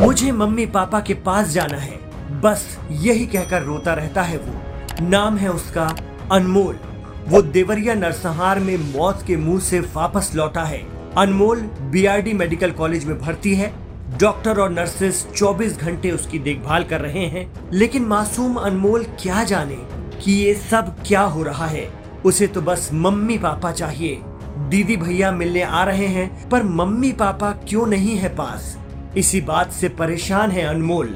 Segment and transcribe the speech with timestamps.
[0.00, 1.98] मुझे mummy papa के पास जाना है।
[2.40, 4.54] बस यही कहकर रोता रहता है वो।
[5.08, 5.96] नाम है उसका
[6.32, 6.78] अनमोल।
[7.28, 10.86] वो देवरिया नरसंहार में मौत के मुँह से वापस लौटा है।
[11.18, 13.72] अनमोल बीआरडी मेडिकल कॉलेज में भर्ती है।
[14.20, 19.78] डॉक्टर और नर्सेस 24 घंटे उसकी देखभाल कर रहे हैं। लेकिन मासूम अनमोल क्या जाने
[20.20, 21.92] कि ये सब क्या हो रहा है।
[22.24, 24.20] उसे तो बस मम्मी पापा चाहिए।
[24.58, 28.78] दीदी भैया मिलने आ रहे हैं, पर मम्मी पापा क्यों नहीं है पास?
[29.16, 31.14] इसी बात से परेशान है अनमोल।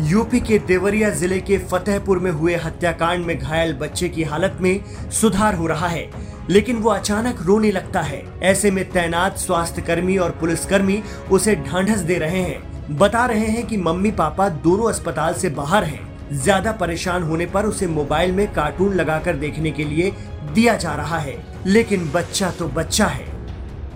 [0.00, 4.80] यूपी के देवरिया ज़िले के फतेहपुर में हुए हत्याकांड में घायल बच्चे की हालत में
[5.10, 6.08] सुधार हो रहा है,
[6.50, 11.98] लेकिन वो अचानक रोने लगता है। ऐसे में तैनात स्वास्थ्य कर्मी और पुलिसकर्मी उसे ढांढस
[12.00, 16.72] दे रहे हैं। बता रहे हैं कि मम्मी पापा दोनों अस्पताल से बाहर हैं। ज़्यादा
[16.72, 20.10] परेशान होने पर उसे मोबाइल में कार्टून लगाकर देखने के लिए
[20.54, 23.26] दिया जा रहा है, लेकिन बच्चा तो बच्चा है।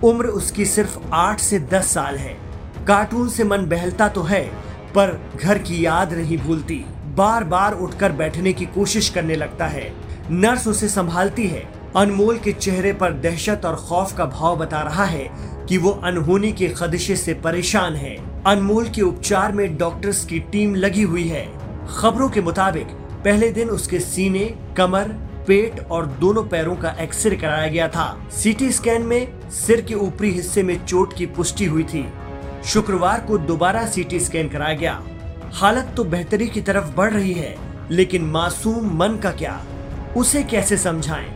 [0.03, 2.35] उम्र उसकी सिर्फ़ आठ से दस साल है।
[2.87, 4.43] कार्टून से मन बहलता तो है,
[4.95, 9.93] पर घर की याद नहीं भूलती। बार बार उठकर बैठने की कोशिश करने लगता है।
[10.31, 15.05] नर्स उसे संभालती है। अनमोल के चेहरे पर दहशत और खौफ का भाव बता रहा
[15.05, 15.29] है
[15.69, 20.75] कि वो अनहोनी के खदशे से परेशान है। अनमोल के उपचार में डॉक्टर्स की टीम
[20.75, 21.45] लगी हुई है।
[21.97, 22.87] खबरों के मुताबिक,
[23.23, 24.45] पहले दिन उसके सीने,
[24.77, 25.09] कमर,
[25.47, 30.31] पेट और दोनों पैरों का एक्सरे कराया गया था। सीटी स्कैन में सिर के ऊपरी
[30.31, 32.07] हिस्से में चोट की पुष्टि हुई थी।
[32.65, 35.01] शुक्रवार को दोबारा सीटी स्कैन कराया गया।
[35.53, 37.55] हालत तो बेहतरी की तरफ़ बढ़ रही है,
[37.91, 39.59] लेकिन मासूम मन का क्या?
[40.17, 41.27] उसे कैसे समझाएँ?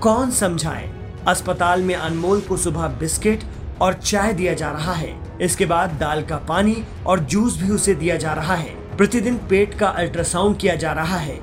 [0.00, 0.88] कौन समझाए?
[1.28, 3.44] अस्पताल में अनमोल को सुबह बिस्किट
[3.80, 6.76] और चाय दिया जा रहा है। इसके बाद दाल का पानी
[7.06, 11.16] और जूस भी उसे दिया जा रहा है। प्रतिदिन पेट का अल्ट्रासाउंड किया जा रहा
[11.16, 11.40] है।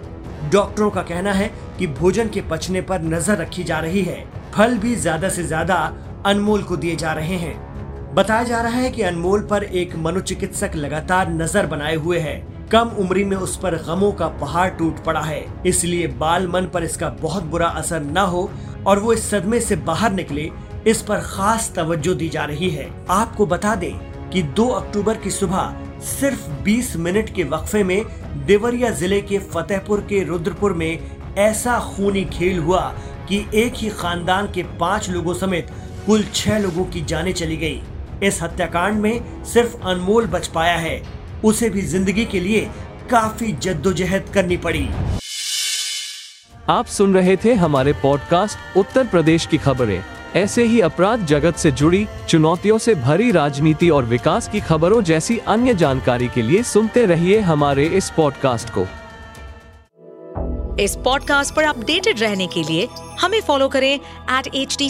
[0.51, 4.77] डॉक्टरों का कहना है कि भोजन के पचने पर नज़र रखी जा रही है। फल
[4.77, 5.75] भी ज़्यादा से ज़्यादा
[6.25, 7.64] अनमोल को दिए जा रहे हैं।
[8.15, 12.35] बताया जा रहा है कि अनमोल पर एक मनोचिकित्सक लगातार नज़र बनाए हुए है।
[12.71, 16.83] कम उम्री में उस पर गमों का पहाड़ टूट पड़ा है। इसलिए बाल मन पर
[16.83, 18.49] इसका बहुत बुरा असर न हो
[18.87, 20.49] और वो इस सदमे से बाहर निकले,
[20.87, 23.93] इस पर खास तवज्जो दी जा रही है। आपको बता दें
[24.29, 28.03] कि 2 अक्टूबर की सुबह सिर्फ़ 20 मिनट के वक्फे में
[28.45, 30.99] देवरिया ज़िले के फतेहपुर के रुद्रपुर में
[31.37, 32.81] ऐसा खूनी खेल हुआ
[33.29, 35.71] कि एक ही खानदान के पाँच लोगों समेत
[36.05, 37.81] कुल छह लोगों की जाने चली गई।
[38.23, 41.01] इस हत्याकांड में सिर्फ़ अनमोल बच पाया है।
[41.45, 42.69] उसे भी ज़िंदगी के लिए
[43.11, 44.89] काफ़ी जद्दोजहद करनी पड़ी।
[46.69, 50.03] आप सुन रहे थे हमारे पॉडकास्ट उत्तर प्रदेश की खबरें।
[50.35, 55.37] ऐसे ही अपराध जगत से जुड़ी चुनौतियों से भरी राजनीति और विकास की खबरों जैसी
[55.37, 58.87] अन्य जानकारी के लिए सुनते रहिए हमारे इस पॉडकास्ट को।
[60.79, 62.87] इस पॉडकास्ट पर अपडेटेड रहने के लिए
[63.21, 64.89] हमें फॉलो करें एट एच डी